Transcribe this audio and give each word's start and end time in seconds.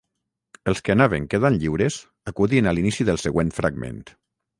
Els 0.71 0.79
que 0.85 0.93
anaven 0.93 1.27
quedant 1.33 1.59
lliures 1.63 1.97
acudien 2.31 2.71
a 2.71 2.73
l'inici 2.79 3.07
del 3.11 3.21
següent 3.25 3.53
fragment. 3.59 4.01